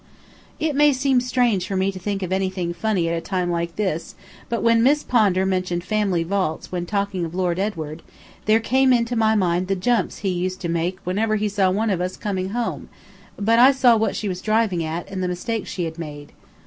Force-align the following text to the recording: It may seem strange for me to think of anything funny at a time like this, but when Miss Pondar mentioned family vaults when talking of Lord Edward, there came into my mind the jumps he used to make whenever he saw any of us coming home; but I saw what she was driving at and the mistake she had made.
It 0.59 0.75
may 0.75 0.93
seem 0.93 1.21
strange 1.21 1.67
for 1.67 1.75
me 1.75 1.91
to 1.91 1.99
think 1.99 2.23
of 2.23 2.31
anything 2.31 2.73
funny 2.73 3.07
at 3.07 3.15
a 3.15 3.21
time 3.21 3.51
like 3.51 3.75
this, 3.75 4.15
but 4.49 4.63
when 4.63 4.81
Miss 4.81 5.03
Pondar 5.03 5.45
mentioned 5.45 5.83
family 5.83 6.23
vaults 6.23 6.71
when 6.71 6.87
talking 6.87 7.23
of 7.23 7.35
Lord 7.35 7.59
Edward, 7.59 8.01
there 8.45 8.59
came 8.59 8.93
into 8.93 9.15
my 9.15 9.35
mind 9.35 9.67
the 9.67 9.75
jumps 9.75 10.17
he 10.17 10.29
used 10.29 10.59
to 10.61 10.69
make 10.69 10.97
whenever 11.03 11.35
he 11.35 11.47
saw 11.47 11.69
any 11.71 11.93
of 11.93 12.01
us 12.01 12.17
coming 12.17 12.49
home; 12.49 12.89
but 13.37 13.59
I 13.59 13.71
saw 13.71 13.95
what 13.95 14.15
she 14.15 14.27
was 14.27 14.41
driving 14.41 14.83
at 14.83 15.07
and 15.07 15.21
the 15.21 15.27
mistake 15.27 15.67
she 15.67 15.83
had 15.85 15.99
made. 15.99 16.31